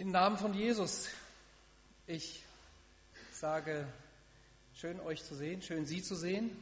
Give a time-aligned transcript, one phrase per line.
[0.00, 1.08] Im Namen von Jesus,
[2.06, 2.42] ich
[3.32, 3.86] sage,
[4.74, 6.56] schön euch zu sehen, schön Sie zu sehen.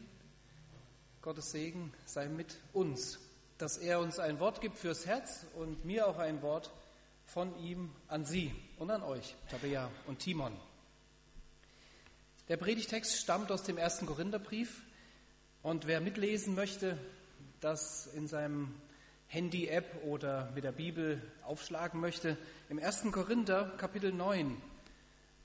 [1.22, 3.20] Gottes Segen sei mit uns,
[3.56, 6.72] dass er uns ein Wort gibt fürs Herz und mir auch ein Wort
[7.26, 10.56] von ihm an Sie und an euch, Tabea und Timon.
[12.48, 14.82] Der Predigtext stammt aus dem ersten Korintherbrief
[15.62, 16.98] und wer mitlesen möchte,
[17.60, 18.74] das in seinem
[19.28, 22.36] Handy-App oder mit der Bibel aufschlagen möchte,
[22.68, 23.12] im 1.
[23.12, 24.60] Korinther Kapitel 9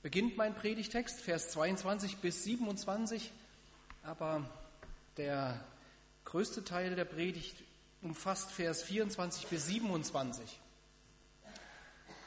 [0.02, 3.30] beginnt mein Predigtext, Vers 22 bis 27,
[4.02, 4.48] aber
[5.16, 5.62] der
[6.24, 7.56] größte Teil der Predigt
[8.00, 10.60] umfasst Vers 24 bis 27.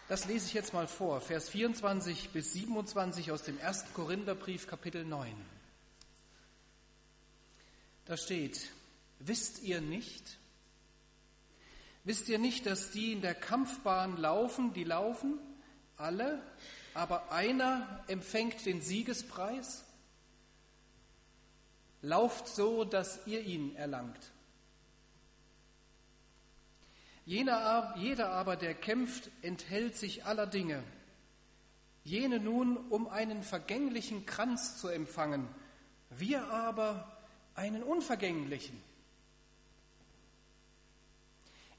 [0.07, 3.93] Das lese ich jetzt mal vor, Vers 24 bis 27 aus dem 1.
[3.93, 5.33] Korintherbrief Kapitel 9.
[8.05, 8.71] Da steht,
[9.19, 10.37] wisst ihr nicht,
[12.07, 15.39] Wisst ihr nicht, dass die in der Kampfbahn laufen, die laufen,
[15.97, 16.41] alle,
[16.93, 19.83] aber einer empfängt den Siegespreis?
[22.01, 24.31] Lauft so, dass ihr ihn erlangt.
[27.25, 30.81] Jeder aber, der kämpft, enthält sich aller Dinge.
[32.05, 35.45] Jene nun, um einen vergänglichen Kranz zu empfangen,
[36.11, 37.17] wir aber
[37.53, 38.81] einen unvergänglichen.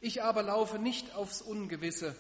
[0.01, 2.15] Ich aber laufe nicht aufs Ungewisse.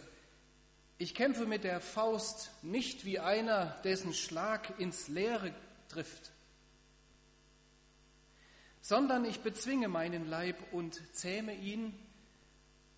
[0.98, 5.54] Ich kämpfe mit der Faust nicht wie einer, dessen Schlag ins Leere
[5.88, 6.32] trifft,
[8.80, 11.94] sondern ich bezwinge meinen Leib und zähme ihn,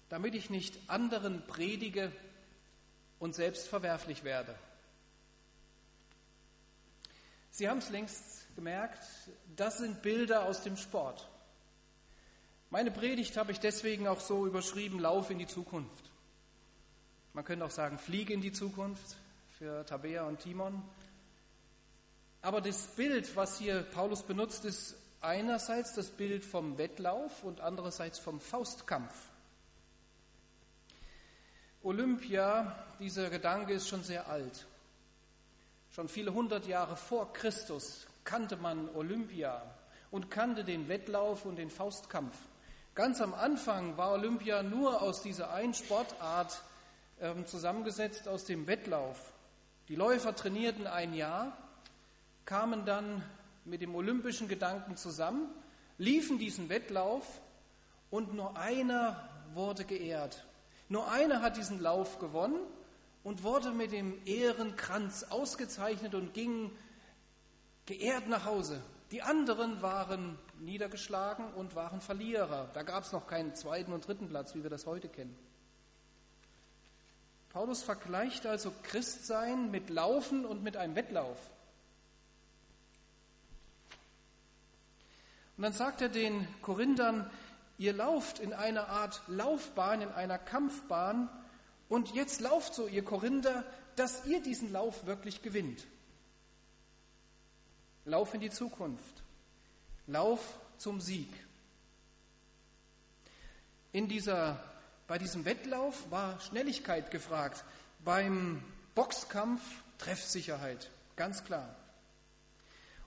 [0.08, 2.10] damit ich nicht anderen predige
[3.18, 4.58] und selbst verwerflich werde.
[7.50, 9.04] Sie haben es längst gemerkt,
[9.56, 11.29] das sind Bilder aus dem Sport.
[12.72, 16.04] Meine Predigt habe ich deswegen auch so überschrieben, Lauf in die Zukunft.
[17.32, 19.16] Man könnte auch sagen, Fliege in die Zukunft
[19.58, 20.80] für Tabea und Timon.
[22.42, 28.20] Aber das Bild, was hier Paulus benutzt, ist einerseits das Bild vom Wettlauf und andererseits
[28.20, 29.16] vom Faustkampf.
[31.82, 34.64] Olympia, dieser Gedanke ist schon sehr alt.
[35.90, 39.60] Schon viele hundert Jahre vor Christus kannte man Olympia
[40.12, 42.36] und kannte den Wettlauf und den Faustkampf.
[42.94, 46.60] Ganz am Anfang war Olympia nur aus dieser einen Sportart
[47.20, 49.32] ähm, zusammengesetzt, aus dem Wettlauf.
[49.88, 51.56] Die Läufer trainierten ein Jahr,
[52.44, 53.22] kamen dann
[53.64, 55.48] mit dem olympischen Gedanken zusammen,
[55.98, 57.40] liefen diesen Wettlauf
[58.10, 60.44] und nur einer wurde geehrt.
[60.88, 62.58] Nur einer hat diesen Lauf gewonnen
[63.22, 66.72] und wurde mit dem Ehrenkranz ausgezeichnet und ging
[67.86, 68.82] geehrt nach Hause.
[69.10, 72.70] Die anderen waren niedergeschlagen und waren Verlierer.
[72.74, 75.36] Da gab es noch keinen zweiten und dritten Platz, wie wir das heute kennen.
[77.48, 81.38] Paulus vergleicht also Christsein mit Laufen und mit einem Wettlauf.
[85.56, 87.28] Und dann sagt er den Korinthern,
[87.76, 91.28] ihr lauft in einer Art Laufbahn, in einer Kampfbahn
[91.88, 93.64] und jetzt lauft so, ihr Korinther,
[93.96, 95.86] dass ihr diesen Lauf wirklich gewinnt.
[98.04, 99.22] Lauf in die Zukunft.
[100.06, 101.28] Lauf zum Sieg.
[103.92, 104.62] In dieser,
[105.06, 107.64] bei diesem Wettlauf war Schnelligkeit gefragt.
[108.04, 108.62] Beim
[108.94, 109.62] Boxkampf
[109.98, 110.90] Treffsicherheit.
[111.16, 111.76] Ganz klar.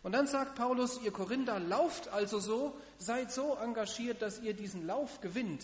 [0.03, 4.85] Und dann sagt Paulus, ihr Korinther, lauft also so, seid so engagiert, dass ihr diesen
[4.85, 5.63] Lauf gewinnt,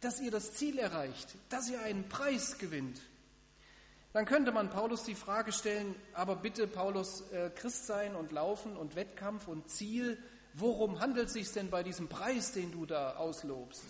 [0.00, 3.00] dass ihr das Ziel erreicht, dass ihr einen Preis gewinnt.
[4.16, 8.96] Dann könnte man Paulus die Frage stellen, aber bitte Paulus, äh, Christsein und Laufen und
[8.96, 10.16] Wettkampf und Ziel,
[10.54, 13.84] worum handelt es sich denn bei diesem Preis, den du da auslobst?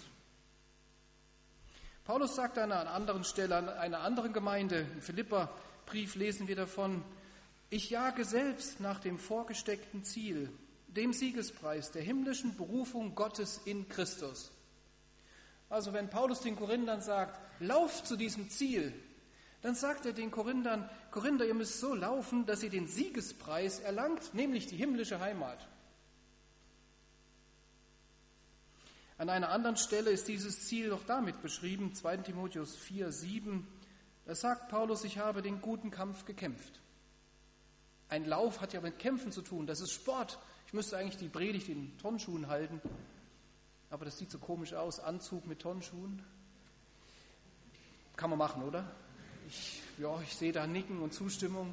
[2.04, 7.04] Paulus sagt an einer anderen Stelle, an einer anderen Gemeinde, im Philippa-Brief lesen wir davon,
[7.70, 10.50] ich jage selbst nach dem vorgesteckten Ziel,
[10.88, 14.50] dem Siegespreis der himmlischen Berufung Gottes in Christus.
[15.69, 18.93] Also wenn Paulus den Korinthern sagt, lauf zu diesem Ziel,
[19.62, 24.35] dann sagt er den Korinthern, Korinther, ihr müsst so laufen, dass ihr den Siegespreis erlangt,
[24.35, 25.67] nämlich die himmlische Heimat.
[29.19, 33.67] An einer anderen Stelle ist dieses Ziel noch damit beschrieben, 2 Timotheus 4, 7.
[34.26, 36.81] Da sagt Paulus, ich habe den guten Kampf gekämpft.
[38.08, 40.38] Ein Lauf hat ja mit Kämpfen zu tun, das ist Sport.
[40.67, 42.81] Ich müsste eigentlich die Predigt in Tonschuhen halten,
[43.88, 46.23] aber das sieht so komisch aus, Anzug mit Tonschuhen.
[48.17, 48.85] Kann man machen, oder?
[49.48, 51.72] Ich, ja, ich sehe da Nicken und Zustimmung.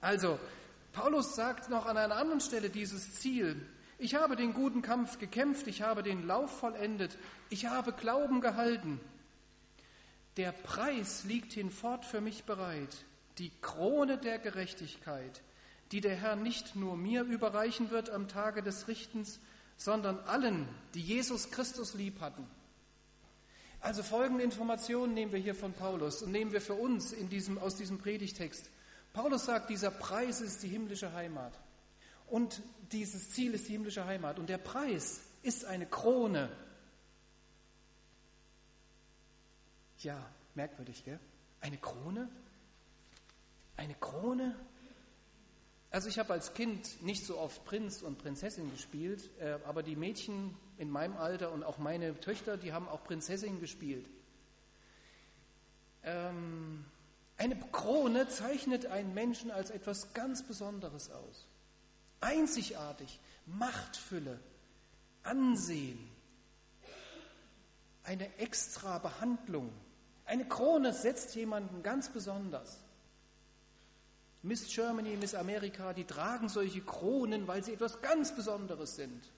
[0.00, 0.38] Also,
[0.92, 3.60] Paulus sagt noch an einer anderen Stelle dieses Ziel.
[3.98, 7.16] Ich habe den guten Kampf gekämpft, ich habe den Lauf vollendet,
[7.50, 9.00] ich habe Glauben gehalten.
[10.36, 13.04] Der Preis liegt hinfort für mich bereit,
[13.38, 15.42] die Krone der Gerechtigkeit,
[15.92, 19.40] die der Herr nicht nur mir überreichen wird am Tage des Richtens,
[19.76, 22.46] sondern allen, die Jesus Christus lieb hatten.
[23.82, 27.58] Also folgende Informationen nehmen wir hier von Paulus und nehmen wir für uns in diesem,
[27.58, 28.70] aus diesem Predigtext.
[29.12, 31.52] Paulus sagt, dieser Preis ist die himmlische Heimat.
[32.28, 32.62] Und
[32.92, 34.38] dieses Ziel ist die himmlische Heimat.
[34.38, 36.48] Und der Preis ist eine Krone.
[39.98, 41.18] Ja, merkwürdig, gell?
[41.60, 42.28] Eine Krone?
[43.76, 44.54] Eine Krone?
[45.92, 49.94] Also ich habe als Kind nicht so oft Prinz und Prinzessin gespielt, äh, aber die
[49.94, 54.08] Mädchen in meinem Alter und auch meine Töchter, die haben auch Prinzessin gespielt.
[56.02, 56.86] Ähm,
[57.36, 61.46] eine Krone zeichnet einen Menschen als etwas ganz Besonderes aus.
[62.22, 64.40] Einzigartig, Machtfülle,
[65.24, 65.98] Ansehen,
[68.04, 69.70] eine extra Behandlung.
[70.24, 72.78] Eine Krone setzt jemanden ganz besonders.
[74.42, 79.30] Miss Germany, Miss Amerika, die tragen solche Kronen, weil sie etwas ganz Besonderes sind.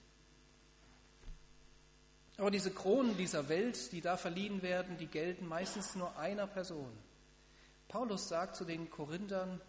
[2.38, 6.90] Aber diese Kronen dieser Welt, die da verliehen werden, die gelten meistens nur einer Person.
[7.88, 9.60] Paulus sagt zu den Korinthern,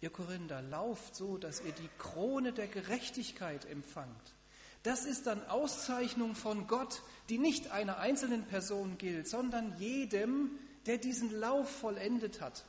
[0.00, 4.34] ihr Korinther, lauft so, dass ihr die Krone der Gerechtigkeit empfangt.
[4.82, 10.50] Das ist dann Auszeichnung von Gott, die nicht einer einzelnen Person gilt, sondern jedem,
[10.86, 12.64] der diesen Lauf vollendet hat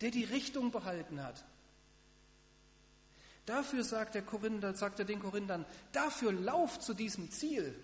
[0.00, 1.44] der die Richtung behalten hat.
[3.46, 7.74] Dafür sagt, der Korinther, sagt er den Korinthern, dafür lauft zu diesem Ziel.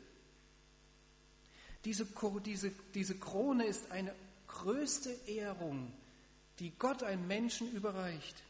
[1.84, 2.06] Diese,
[2.44, 4.12] diese, diese Krone ist eine
[4.48, 5.92] größte Ehrung,
[6.58, 8.42] die Gott einem Menschen überreicht.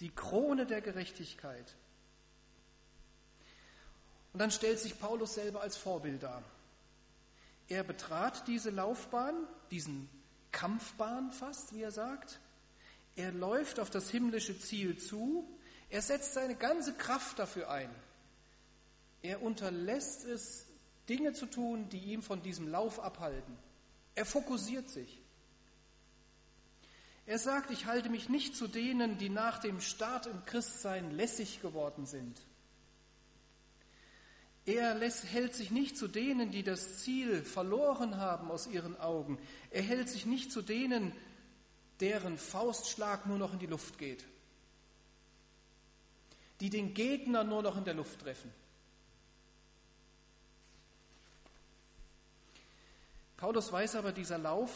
[0.00, 1.76] Die Krone der Gerechtigkeit.
[4.32, 6.42] Und dann stellt sich Paulus selber als Vorbild dar.
[7.68, 9.34] Er betrat diese Laufbahn,
[9.70, 10.08] diesen
[10.50, 12.40] Kampfbahn fast, wie er sagt,
[13.16, 15.48] er läuft auf das himmlische Ziel zu.
[15.90, 17.90] Er setzt seine ganze Kraft dafür ein.
[19.22, 20.66] Er unterlässt es,
[21.08, 23.56] Dinge zu tun, die ihm von diesem Lauf abhalten.
[24.14, 25.20] Er fokussiert sich.
[27.26, 31.60] Er sagt, ich halte mich nicht zu denen, die nach dem Start im Christsein lässig
[31.60, 32.40] geworden sind.
[34.64, 39.38] Er lässt, hält sich nicht zu denen, die das Ziel verloren haben aus ihren Augen.
[39.70, 41.12] Er hält sich nicht zu denen,
[42.00, 44.24] deren Faustschlag nur noch in die Luft geht,
[46.60, 48.52] die den Gegner nur noch in der Luft treffen.
[53.36, 54.70] Paulus weiß aber, dieser Lauf,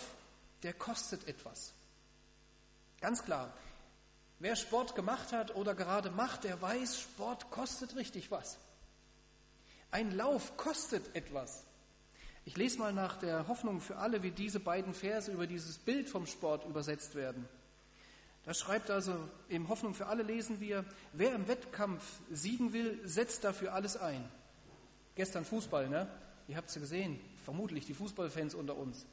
[0.64, 1.72] der kostet etwas.
[3.00, 3.52] Ganz klar,
[4.40, 8.58] wer Sport gemacht hat oder gerade macht, der weiß, Sport kostet richtig was.
[9.92, 11.62] Ein Lauf kostet etwas.
[12.46, 16.08] Ich lese mal nach der Hoffnung für alle, wie diese beiden Verse über dieses Bild
[16.08, 17.48] vom Sport übersetzt werden.
[18.44, 23.42] Da schreibt also, im Hoffnung für alle lesen wir, wer im Wettkampf siegen will, setzt
[23.42, 24.24] dafür alles ein.
[25.16, 26.08] Gestern Fußball, ne?
[26.46, 29.06] Ihr habt es gesehen, vermutlich die Fußballfans unter uns.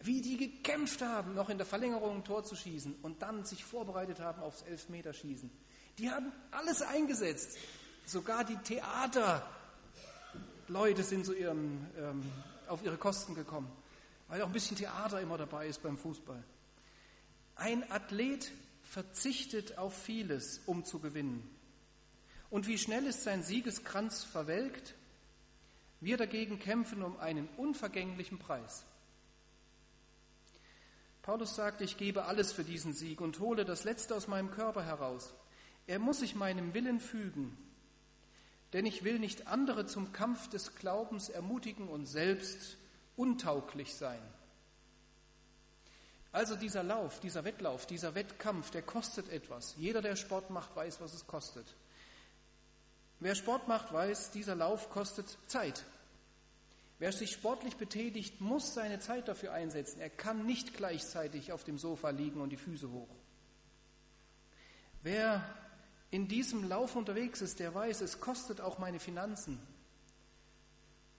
[0.00, 3.64] Wie die gekämpft haben, noch in der Verlängerung ein Tor zu schießen und dann sich
[3.64, 5.50] vorbereitet haben aufs Elfmeterschießen.
[5.96, 7.56] Die haben alles eingesetzt.
[8.04, 9.42] Sogar die Theaterleute
[11.02, 12.30] sind zu ihrem ähm,
[12.68, 13.70] auf ihre Kosten gekommen,
[14.28, 16.42] weil auch ein bisschen Theater immer dabei ist beim Fußball.
[17.56, 18.50] Ein Athlet
[18.82, 21.48] verzichtet auf vieles, um zu gewinnen.
[22.50, 24.94] Und wie schnell ist sein Siegeskranz verwelkt?
[26.00, 28.84] Wir dagegen kämpfen um einen unvergänglichen Preis.
[31.22, 34.84] Paulus sagt, ich gebe alles für diesen Sieg und hole das Letzte aus meinem Körper
[34.84, 35.32] heraus.
[35.86, 37.56] Er muss sich meinem Willen fügen,
[38.74, 42.76] denn ich will nicht andere zum Kampf des Glaubens ermutigen und selbst
[43.16, 44.20] untauglich sein.
[46.32, 49.76] Also dieser Lauf, dieser Wettlauf, dieser Wettkampf, der kostet etwas.
[49.76, 51.76] Jeder, der Sport macht, weiß, was es kostet.
[53.20, 55.84] Wer Sport macht, weiß, dieser Lauf kostet Zeit.
[56.98, 60.00] Wer sich sportlich betätigt, muss seine Zeit dafür einsetzen.
[60.00, 63.14] Er kann nicht gleichzeitig auf dem Sofa liegen und die Füße hoch.
[65.04, 65.44] Wer
[66.14, 69.58] in diesem Lauf unterwegs ist, der weiß, es kostet auch meine Finanzen,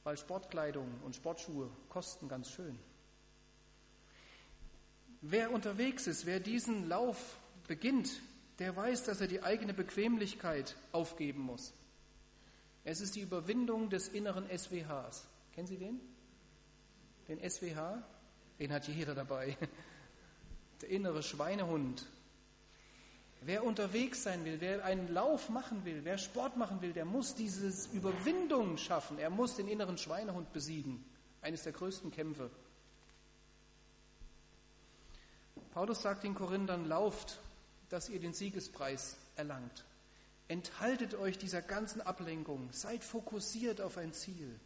[0.06, 2.80] weil Sportkleidung und Sportschuhe kosten ganz schön.
[5.20, 7.38] Wer unterwegs ist, wer diesen Lauf
[7.68, 8.22] beginnt,
[8.60, 11.74] der weiß, dass er die eigene Bequemlichkeit aufgeben muss.
[12.86, 15.28] Es ist die Überwindung des inneren SWHs.
[15.56, 16.00] Kennen Sie den?
[17.28, 18.02] Den SWH?
[18.60, 19.58] Den hat jeder dabei.
[20.82, 22.06] Der innere Schweinehund,
[23.42, 27.36] Wer unterwegs sein will, wer einen Lauf machen will, wer Sport machen will, der muss
[27.36, 29.20] diese Überwindung schaffen.
[29.20, 31.06] Er muss den inneren Schweinehund besiegen.
[31.42, 32.50] Eines der größten Kämpfe.
[35.72, 37.40] Paulus sagt den Korinthern, lauft,
[37.90, 39.84] dass ihr den Siegespreis erlangt.
[40.48, 44.60] Enthaltet euch dieser ganzen Ablenkung, seid fokussiert auf ein Ziel.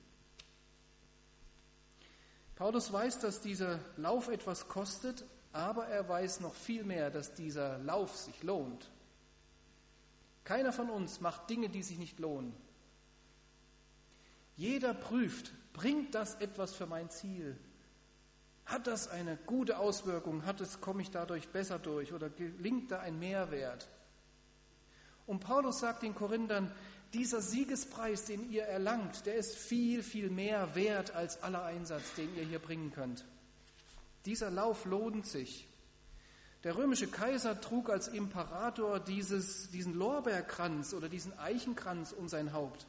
[2.55, 7.79] Paulus weiß, dass dieser Lauf etwas kostet, aber er weiß noch viel mehr, dass dieser
[7.79, 8.89] Lauf sich lohnt.
[10.43, 12.53] Keiner von uns macht Dinge, die sich nicht lohnen.
[14.55, 17.57] Jeder prüft, bringt das etwas für mein Ziel?
[18.65, 20.45] Hat das eine gute Auswirkung?
[20.45, 23.87] Hat es, komme ich dadurch besser durch oder gelingt da ein Mehrwert?
[25.25, 26.71] Und Paulus sagt den Korinthern,
[27.13, 32.35] dieser Siegespreis, den ihr erlangt, der ist viel, viel mehr wert als aller Einsatz, den
[32.35, 33.25] ihr hier bringen könnt.
[34.25, 35.67] Dieser Lauf lohnt sich.
[36.63, 42.85] Der römische Kaiser trug als Imperator dieses, diesen Lorbeerkranz oder diesen Eichenkranz um sein Haupt.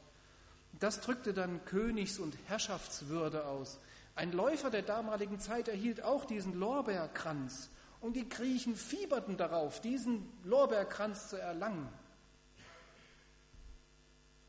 [0.80, 3.78] Das drückte dann Königs- und Herrschaftswürde aus.
[4.16, 7.70] Ein Läufer der damaligen Zeit erhielt auch diesen Lorbeerkranz
[8.00, 11.88] und die Griechen fieberten darauf, diesen Lorbeerkranz zu erlangen.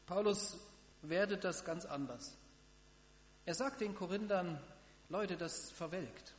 [0.07, 0.57] Paulus
[1.03, 2.35] wertet das ganz anders.
[3.45, 4.59] Er sagt den Korinthern,
[5.09, 6.33] Leute, das verwelkt.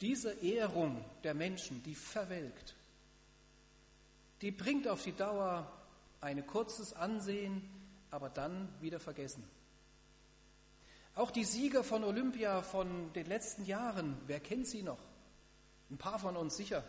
[0.00, 2.74] Diese Ehrung der Menschen, die verwelkt,
[4.40, 5.70] die bringt auf die Dauer
[6.20, 7.68] ein kurzes Ansehen,
[8.10, 9.44] aber dann wieder vergessen.
[11.14, 14.98] Auch die Sieger von Olympia von den letzten Jahren, wer kennt sie noch?
[15.90, 16.84] Ein paar von uns sicher.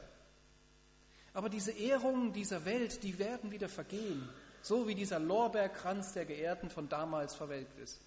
[1.34, 4.30] Aber diese Ehrungen dieser Welt, die werden wieder vergehen,
[4.62, 8.00] so wie dieser Lorbeerkranz der Geehrten von damals verwelkt ist.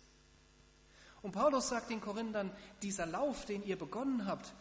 [1.23, 2.51] Und Paulus sagt den Korinthern,
[2.83, 4.53] dieser Lauf, den ihr begonnen habt,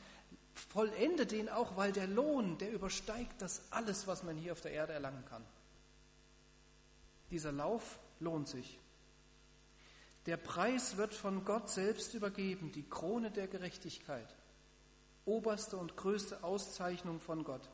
[0.53, 4.71] vollendet den auch, weil der Lohn, der übersteigt das alles, was man hier auf der
[4.71, 5.43] Erde erlangen kann.
[7.31, 8.79] Dieser Lauf lohnt sich.
[10.25, 14.33] Der Preis wird von Gott selbst übergeben, die Krone der Gerechtigkeit,
[15.25, 17.67] oberste und größte Auszeichnung von Gott.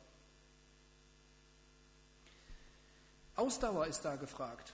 [3.35, 4.73] Ausdauer ist da gefragt.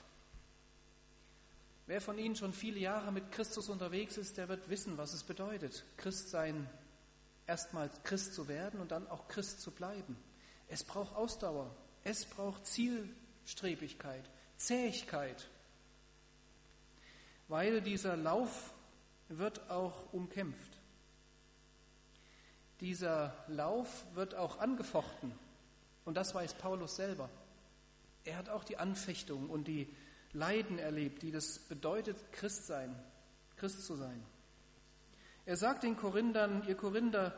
[1.87, 5.23] Wer von Ihnen schon viele Jahre mit Christus unterwegs ist, der wird wissen, was es
[5.23, 6.67] bedeutet, Christ sein
[7.47, 10.17] erstmals Christ zu werden und dann auch Christ zu bleiben.
[10.67, 15.47] Es braucht Ausdauer, es braucht Zielstrebigkeit, Zähigkeit,
[17.47, 18.73] weil dieser Lauf
[19.29, 20.71] wird auch umkämpft.
[22.81, 25.31] Dieser Lauf wird auch angefochten
[26.03, 27.29] und das weiß Paulus selber.
[28.25, 29.87] Er hat auch die Anfechtung und die
[30.33, 32.93] Leiden erlebt, die das bedeutet, Christ sein,
[33.55, 34.21] Christ zu sein.
[35.45, 37.37] Er sagt den Korinthern, ihr Korinther,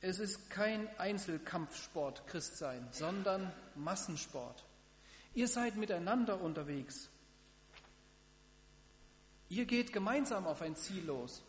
[0.00, 4.64] es ist kein Einzelkampfsport Christsein, sondern Massensport.
[5.34, 7.08] Ihr seid miteinander unterwegs.
[9.48, 11.42] Ihr geht gemeinsam auf ein Ziel los.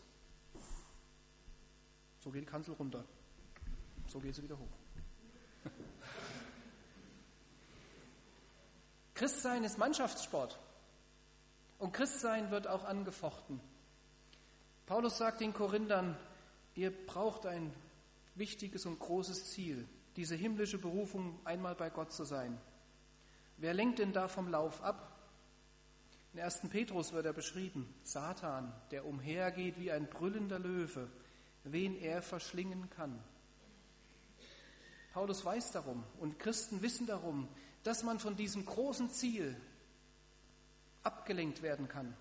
[2.20, 3.04] So geht die Kanzel runter.
[4.08, 4.76] So geht sie wieder hoch.
[9.14, 10.58] Christsein ist Mannschaftssport.
[11.78, 13.60] Und Christsein wird auch angefochten.
[14.86, 16.16] Paulus sagt den Korinthern,
[16.76, 17.72] ihr braucht ein
[18.36, 22.56] wichtiges und großes Ziel, diese himmlische Berufung, einmal bei Gott zu sein.
[23.56, 25.12] Wer lenkt denn da vom Lauf ab?
[26.32, 26.68] In 1.
[26.70, 31.10] Petrus wird er beschrieben, Satan, der umhergeht wie ein brüllender Löwe,
[31.64, 33.18] wen er verschlingen kann.
[35.14, 37.48] Paulus weiß darum und Christen wissen darum,
[37.82, 39.56] dass man von diesem großen Ziel
[41.02, 42.14] abgelenkt werden kann.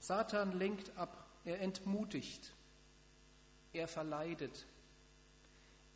[0.00, 1.25] Satan lenkt ab.
[1.46, 2.52] Er entmutigt,
[3.72, 4.66] er verleidet,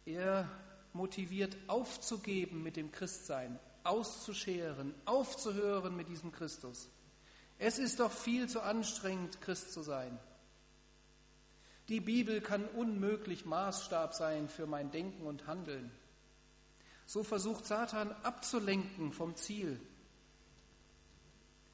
[0.06, 0.48] er
[0.92, 6.88] motiviert aufzugeben mit dem Christsein, auszuscheren, aufzuhören mit diesem Christus.
[7.58, 10.16] Es ist doch viel zu anstrengend, Christ zu sein.
[11.88, 15.90] Die Bibel kann unmöglich Maßstab sein für mein Denken und Handeln.
[17.06, 19.80] So versucht Satan abzulenken vom Ziel.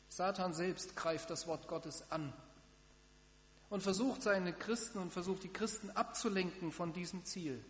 [0.09, 2.33] Satan selbst greift das Wort Gottes an
[3.70, 7.64] und versucht seine Christen und versucht die Christen abzulenken von diesem Ziel.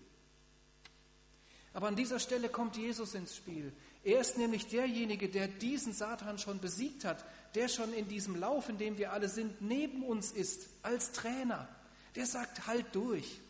[1.73, 3.71] Aber an dieser Stelle kommt Jesus ins Spiel.
[4.03, 7.25] Er ist nämlich derjenige, der diesen Satan schon besiegt hat,
[7.55, 11.69] der schon in diesem Lauf, in dem wir alle sind, neben uns ist, als Trainer.
[12.15, 13.41] Der sagt, halt durch.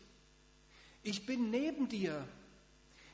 [1.03, 2.27] Ich bin neben dir.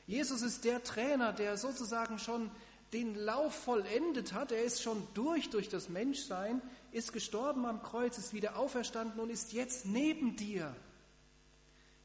[0.08, 2.50] Jesus ist der Trainer, der sozusagen schon
[2.94, 4.52] den Lauf vollendet hat.
[4.52, 9.28] Er ist schon durch durch das Menschsein ist gestorben am Kreuz, ist wieder auferstanden und
[9.28, 10.74] ist jetzt neben dir.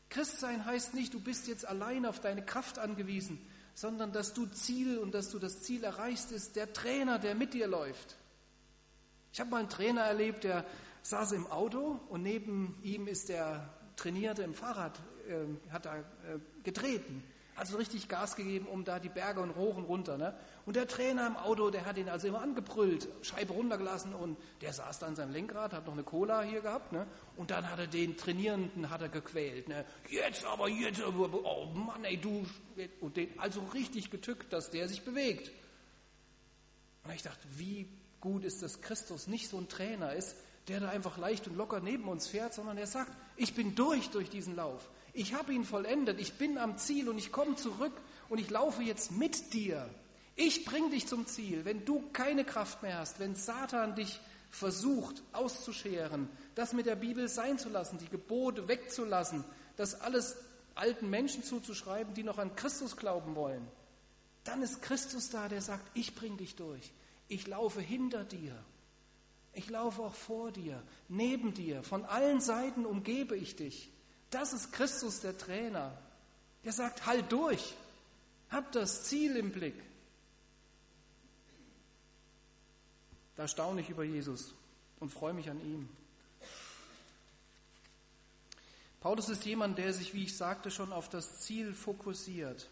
[0.09, 3.39] Christsein heißt nicht, du bist jetzt allein auf deine Kraft angewiesen,
[3.75, 7.53] sondern dass du Ziel und dass du das Ziel erreichst, ist der Trainer, der mit
[7.53, 8.15] dir läuft.
[9.31, 10.65] Ich habe mal einen Trainer erlebt, der
[11.03, 16.03] saß im Auto und neben ihm ist der Trainierte im Fahrrad, äh, hat er äh,
[16.63, 17.23] getreten.
[17.55, 20.17] also richtig Gas gegeben, um da die Berge und Rohren runter.
[20.17, 20.33] Ne?
[20.69, 24.71] Und der Trainer im Auto, der hat ihn also immer angebrüllt, Scheibe runtergelassen und der
[24.71, 26.91] saß da an seinem Lenkrad, hat noch eine Cola hier gehabt.
[26.91, 27.07] Ne?
[27.37, 29.67] Und dann hat er den Trainierenden hat er gequält.
[29.67, 29.83] Ne?
[30.11, 32.45] Jetzt aber, jetzt, oh Mann, ey, du.
[33.01, 35.51] Und den also richtig getückt, dass der sich bewegt.
[37.03, 37.89] Und ich dachte, wie
[38.21, 40.35] gut ist, dass Christus nicht so ein Trainer ist,
[40.67, 44.11] der da einfach leicht und locker neben uns fährt, sondern er sagt, ich bin durch
[44.11, 44.87] durch diesen Lauf.
[45.13, 47.99] Ich habe ihn vollendet, ich bin am Ziel und ich komme zurück
[48.29, 49.89] und ich laufe jetzt mit dir.
[50.41, 51.65] Ich bringe dich zum Ziel.
[51.65, 57.27] Wenn du keine Kraft mehr hast, wenn Satan dich versucht auszuscheren, das mit der Bibel
[57.27, 59.43] sein zu lassen, die Gebote wegzulassen,
[59.75, 60.37] das alles
[60.75, 63.67] alten Menschen zuzuschreiben, die noch an Christus glauben wollen,
[64.45, 66.93] dann ist Christus da, der sagt, ich bringe dich durch.
[67.27, 68.55] Ich laufe hinter dir.
[69.51, 71.83] Ich laufe auch vor dir, neben dir.
[71.83, 73.91] Von allen Seiten umgebe ich dich.
[74.29, 75.97] Das ist Christus, der Trainer.
[76.63, 77.75] Der sagt, halt durch.
[78.49, 79.75] Hab das Ziel im Blick.
[83.39, 84.53] Da staune ich über Jesus
[84.99, 85.87] und freue mich an ihm.
[88.99, 92.69] Paulus ist jemand, der sich, wie ich sagte, schon auf das Ziel fokussiert.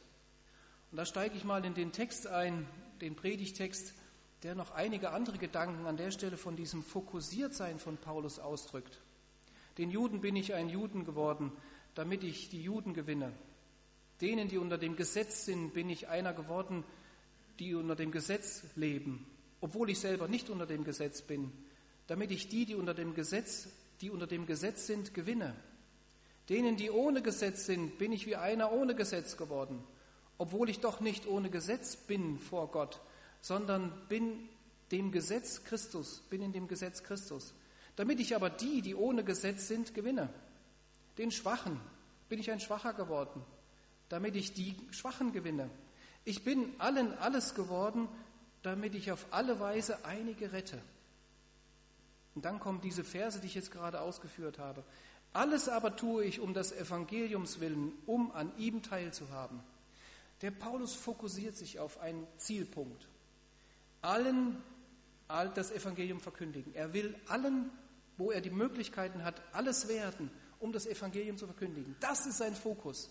[0.91, 2.67] Und da steige ich mal in den Text ein,
[2.99, 3.93] den Predigtext,
[4.43, 8.99] der noch einige andere Gedanken an der Stelle von diesem Fokussiertsein von Paulus ausdrückt.
[9.77, 11.53] Den Juden bin ich ein Juden geworden,
[11.95, 13.31] damit ich die Juden gewinne.
[14.19, 16.83] Denen, die unter dem Gesetz sind, bin ich einer geworden,
[17.57, 19.25] die unter dem Gesetz leben,
[19.61, 21.51] obwohl ich selber nicht unter dem Gesetz bin,
[22.07, 23.67] damit ich die, die unter dem Gesetz,
[24.01, 25.55] die unter dem Gesetz sind, gewinne.
[26.49, 29.83] Denen, die ohne Gesetz sind, bin ich wie einer ohne Gesetz geworden,
[30.37, 33.01] obwohl ich doch nicht ohne Gesetz bin vor Gott,
[33.41, 34.47] sondern bin
[34.91, 37.53] dem Gesetz Christus, bin in dem Gesetz Christus.
[37.97, 40.29] Damit ich aber die, die ohne Gesetz sind, gewinne.
[41.17, 41.79] Den Schwachen
[42.29, 43.41] bin ich ein Schwacher geworden,
[44.07, 45.69] damit ich die Schwachen gewinne.
[46.23, 48.07] Ich bin allen alles geworden,
[48.63, 50.81] damit ich auf alle Weise einige rette.
[52.35, 54.83] Und dann kommen diese Verse, die ich jetzt gerade ausgeführt habe.
[55.33, 59.59] Alles aber tue ich um des Evangeliums willen, um an ihm teilzuhaben.
[60.41, 63.07] Der Paulus fokussiert sich auf einen Zielpunkt.
[64.01, 64.61] Allen
[65.55, 66.73] das Evangelium verkündigen.
[66.73, 67.69] Er will allen
[68.17, 70.29] wo er die Möglichkeiten hat, alles werden,
[70.59, 71.95] um das Evangelium zu verkündigen.
[71.99, 73.09] Das ist sein Fokus.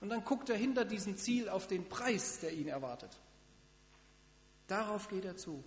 [0.00, 3.16] Und dann guckt er hinter diesem Ziel auf den Preis, der ihn erwartet.
[4.70, 5.64] Darauf geht er zu.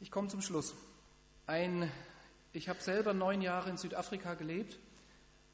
[0.00, 0.74] Ich komme zum Schluss.
[1.46, 1.92] Ein,
[2.54, 4.78] ich habe selber neun Jahre in Südafrika gelebt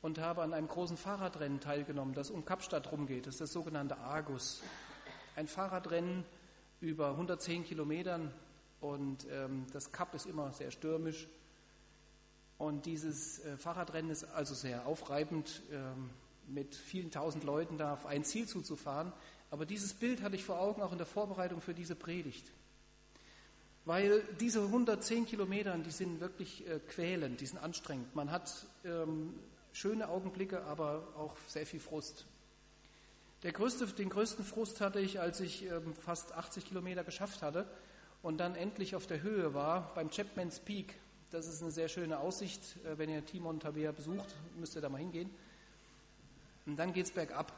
[0.00, 3.26] und habe an einem großen Fahrradrennen teilgenommen, das um Kapstadt rumgeht.
[3.26, 4.62] Das ist das sogenannte Argus.
[5.34, 6.24] Ein Fahrradrennen,
[6.80, 8.32] über 110 Kilometern
[8.80, 11.26] und ähm, das Kap ist immer sehr stürmisch.
[12.58, 16.10] Und dieses äh, Fahrradrennen ist also sehr aufreibend, ähm,
[16.48, 19.12] mit vielen tausend Leuten da auf ein Ziel zuzufahren.
[19.50, 22.50] Aber dieses Bild hatte ich vor Augen auch in der Vorbereitung für diese Predigt.
[23.84, 28.14] Weil diese 110 Kilometer, die sind wirklich äh, quälend, die sind anstrengend.
[28.14, 29.34] Man hat ähm,
[29.72, 32.26] schöne Augenblicke, aber auch sehr viel Frust.
[33.42, 37.66] Größte, den größten Frust hatte ich, als ich ähm, fast 80 Kilometer geschafft hatte
[38.20, 40.96] und dann endlich auf der Höhe war beim Chapman's Peak.
[41.30, 42.76] Das ist eine sehr schöne Aussicht.
[42.84, 45.30] Äh, wenn ihr Timon Tabea besucht, müsst ihr da mal hingehen.
[46.68, 47.50] Und dann geht es bergab.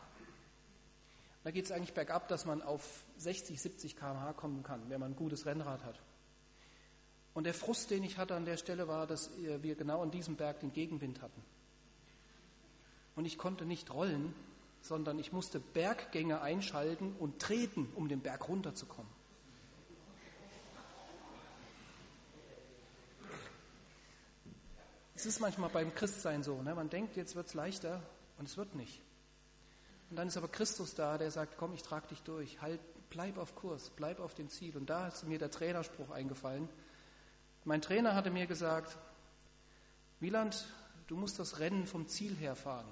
[1.43, 5.13] Da geht es eigentlich bergab, dass man auf 60, 70 km/h kommen kann, wenn man
[5.13, 6.01] ein gutes Rennrad hat.
[7.35, 10.13] Und der Frust, den ich hatte an der Stelle, war, dass äh, wir genau an
[10.13, 11.43] diesem Berg den Gegenwind hatten.
[13.17, 14.33] Und ich konnte nicht rollen,
[14.81, 19.11] sondern ich musste Berggänge einschalten und treten, um den Berg runterzukommen.
[25.17, 26.77] Es ist manchmal beim Christsein so, ne?
[26.77, 28.01] man denkt, jetzt wird es leichter
[28.41, 29.01] und es wird nicht.
[30.09, 33.39] Und dann ist aber Christus da, der sagt, komm, ich trage dich durch, halt, bleib
[33.39, 34.77] auf Kurs, bleib auf dem Ziel.
[34.77, 36.69] Und da ist mir der Trainerspruch eingefallen.
[37.65, 38.97] Mein Trainer hatte mir gesagt,
[40.19, 40.67] Wieland,
[41.07, 42.89] du musst das Rennen vom Ziel her fahren.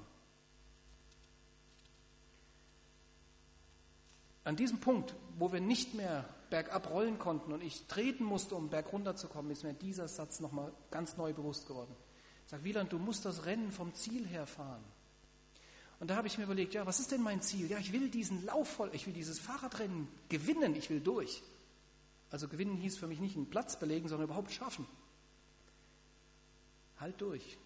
[4.44, 8.68] An diesem Punkt, wo wir nicht mehr bergab rollen konnten und ich treten musste, um
[8.68, 11.94] berg runterzukommen, ist mir dieser Satz nochmal ganz neu bewusst geworden.
[12.44, 14.84] Ich sage, Wieland, du musst das Rennen vom Ziel her fahren.
[16.00, 17.68] Und da habe ich mir überlegt, ja, was ist denn mein Ziel?
[17.68, 21.42] Ja, ich will diesen Lauf voll, ich will dieses Fahrradrennen gewinnen, ich will durch.
[22.30, 24.86] Also gewinnen hieß für mich nicht einen Platz belegen, sondern überhaupt schaffen.
[26.98, 27.58] Halt durch.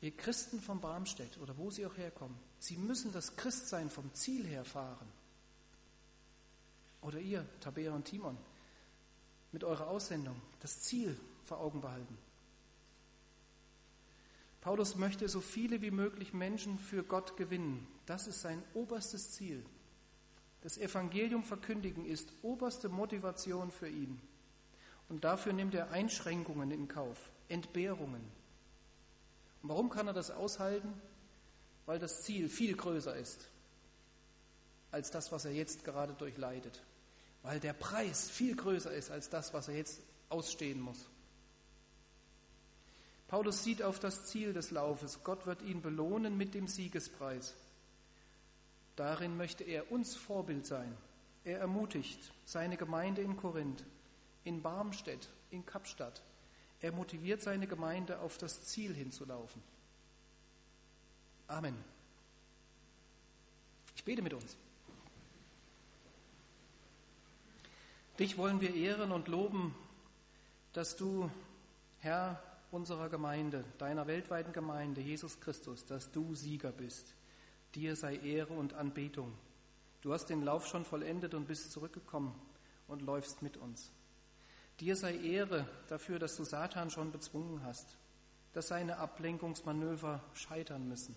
[0.00, 4.46] Ihr Christen von Barmstedt oder wo sie auch herkommen, sie müssen das Christsein vom Ziel
[4.46, 5.08] her fahren.
[7.02, 8.36] Oder ihr, Tabea und Timon,
[9.52, 12.16] mit eurer Aussendung das Ziel vor Augen behalten.
[14.60, 17.86] Paulus möchte so viele wie möglich Menschen für Gott gewinnen.
[18.06, 19.64] Das ist sein oberstes Ziel.
[20.62, 24.20] Das Evangelium verkündigen ist oberste Motivation für ihn.
[25.08, 28.22] Und dafür nimmt er Einschränkungen in Kauf, Entbehrungen.
[29.62, 30.92] Und warum kann er das aushalten?
[31.86, 33.48] Weil das Ziel viel größer ist
[34.90, 36.82] als das, was er jetzt gerade durchleidet.
[37.42, 41.08] Weil der Preis viel größer ist als das, was er jetzt ausstehen muss.
[43.28, 45.22] Paulus sieht auf das Ziel des Laufes.
[45.22, 47.54] Gott wird ihn belohnen mit dem Siegespreis.
[48.96, 50.96] Darin möchte er uns Vorbild sein.
[51.44, 53.84] Er ermutigt seine Gemeinde in Korinth,
[54.44, 56.22] in Barmstedt, in Kapstadt.
[56.80, 59.62] Er motiviert seine Gemeinde, auf das Ziel hinzulaufen.
[61.48, 61.76] Amen.
[63.94, 64.56] Ich bete mit uns.
[68.18, 69.74] Dich wollen wir ehren und loben,
[70.72, 71.30] dass du,
[72.00, 77.14] Herr unserer Gemeinde, deiner weltweiten Gemeinde, Jesus Christus, dass du Sieger bist.
[77.74, 79.32] Dir sei Ehre und Anbetung.
[80.00, 82.34] Du hast den Lauf schon vollendet und bist zurückgekommen
[82.86, 83.92] und läufst mit uns.
[84.80, 87.96] Dir sei Ehre dafür, dass du Satan schon bezwungen hast,
[88.52, 91.14] dass seine Ablenkungsmanöver scheitern müssen.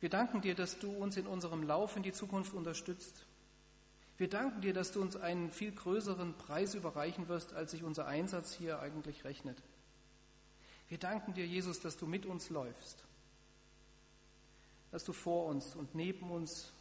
[0.00, 3.24] Wir danken dir, dass du uns in unserem Lauf in die Zukunft unterstützt.
[4.16, 8.06] Wir danken dir, dass du uns einen viel größeren Preis überreichen wirst, als sich unser
[8.06, 9.60] Einsatz hier eigentlich rechnet.
[10.88, 13.04] Wir danken dir, Jesus, dass du mit uns läufst,
[14.92, 16.72] dass du vor uns und neben uns,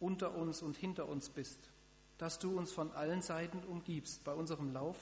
[0.00, 1.70] unter uns und hinter uns bist
[2.18, 4.96] dass du uns von allen Seiten umgibst bei unserem Lauf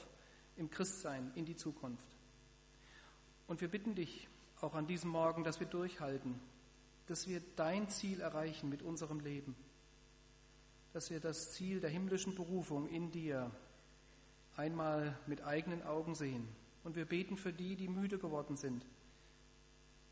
[0.57, 2.07] im Christsein in die Zukunft.
[3.47, 4.29] Und wir bitten dich
[4.61, 6.41] auch an diesem Morgen, dass wir durchhalten,
[7.07, 9.55] dass wir dein Ziel erreichen mit unserem Leben,
[10.95, 13.51] dass wir das Ziel der himmlischen Berufung in dir
[14.57, 16.49] einmal mit eigenen Augen sehen.
[16.85, 18.87] Und wir beten für die, die müde geworden sind,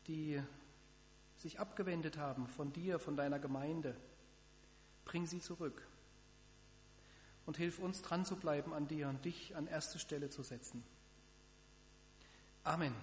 [0.07, 0.41] die
[1.37, 3.95] sich abgewendet haben von dir, von deiner Gemeinde.
[5.05, 5.87] Bring sie zurück
[7.45, 10.83] und hilf uns dran zu bleiben an dir und dich an erste Stelle zu setzen.
[12.65, 12.93] Amen.